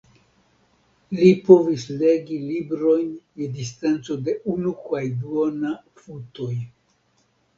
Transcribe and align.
Li 1.17 1.27
povis 1.49 1.83
"legi 2.03 2.37
libron 2.45 3.11
je 3.41 3.49
distanco 3.59 4.17
de 4.29 4.35
unu 4.53 4.73
kaj 4.87 5.03
duona 5.25 5.75
futoj". 6.05 6.53